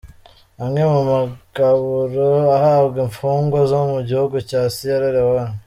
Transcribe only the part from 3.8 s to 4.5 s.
mu gihugu